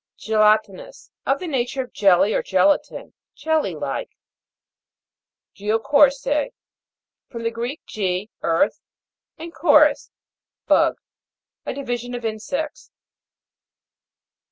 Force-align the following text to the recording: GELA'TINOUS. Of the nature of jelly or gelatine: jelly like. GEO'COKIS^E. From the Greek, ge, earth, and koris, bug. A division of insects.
GELA'TINOUS. 0.17 1.11
Of 1.27 1.37
the 1.37 1.45
nature 1.45 1.83
of 1.83 1.93
jelly 1.93 2.33
or 2.33 2.41
gelatine: 2.41 3.13
jelly 3.35 3.75
like. 3.75 4.09
GEO'COKIS^E. 5.55 6.53
From 7.29 7.43
the 7.43 7.51
Greek, 7.51 7.81
ge, 7.85 8.29
earth, 8.41 8.81
and 9.37 9.53
koris, 9.53 10.09
bug. 10.65 10.95
A 11.67 11.73
division 11.75 12.15
of 12.15 12.25
insects. 12.25 12.89